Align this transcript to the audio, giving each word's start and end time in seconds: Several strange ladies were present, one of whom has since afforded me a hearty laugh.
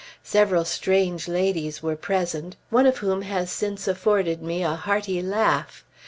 Several 0.23 0.65
strange 0.65 1.27
ladies 1.27 1.83
were 1.83 1.95
present, 1.95 2.55
one 2.71 2.87
of 2.87 2.97
whom 2.97 3.21
has 3.21 3.51
since 3.51 3.87
afforded 3.87 4.41
me 4.41 4.63
a 4.63 4.73
hearty 4.73 5.21
laugh. 5.21 5.85